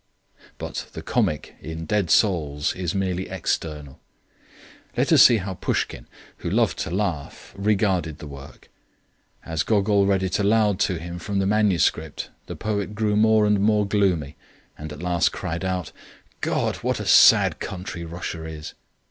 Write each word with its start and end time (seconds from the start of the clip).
But 0.57 0.87
the 0.93 1.03
comic 1.03 1.55
in 1.61 1.85
Dead 1.85 2.09
Souls 2.09 2.73
is 2.75 2.95
merely 2.95 3.29
external. 3.29 3.99
Let 4.97 5.13
us 5.13 5.21
see 5.21 5.37
how 5.37 5.53
Pushkin, 5.53 6.07
who 6.37 6.49
loved 6.49 6.79
to 6.79 6.89
laugh, 6.89 7.53
regarded 7.55 8.17
the 8.17 8.25
work. 8.25 8.69
As 9.45 9.61
Gogol 9.61 10.07
read 10.07 10.23
it 10.23 10.39
aloud 10.39 10.79
to 10.79 10.97
him 10.97 11.19
from 11.19 11.37
the 11.37 11.45
manuscript 11.45 12.31
the 12.47 12.55
poet 12.55 12.95
grew 12.95 13.15
more 13.15 13.45
and 13.45 13.59
more 13.59 13.85
gloomy 13.85 14.35
and 14.75 14.91
at 14.91 15.03
last 15.03 15.31
cried 15.31 15.63
out: 15.63 15.91
"God! 16.41 16.77
What 16.77 16.99
a 16.99 17.05
sad 17.05 17.59
country 17.59 18.03
Russia 18.03 18.45
is!" 18.45 18.73